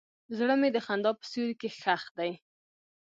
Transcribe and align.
زړه 0.37 0.55
مې 0.61 0.69
د 0.75 0.77
خندا 0.85 1.11
په 1.19 1.25
سیوري 1.31 1.55
کې 1.61 1.69
ښخ 1.79 2.03
دی. 2.17 2.31